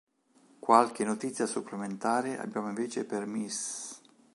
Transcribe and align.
Qualche 0.57 1.03
notizia 1.03 1.45
supplementare 1.45 2.39
abbiamo 2.39 2.69
invece 2.69 3.05
per 3.05 3.27
Mys. 3.27 3.99